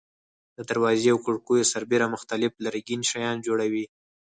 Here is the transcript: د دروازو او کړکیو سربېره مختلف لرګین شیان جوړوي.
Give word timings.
د 0.57 0.59
دروازو 0.69 1.07
او 1.13 1.17
کړکیو 1.25 1.69
سربېره 1.73 2.05
مختلف 2.15 2.51
لرګین 2.65 3.01
شیان 3.11 3.37
جوړوي. 3.47 3.85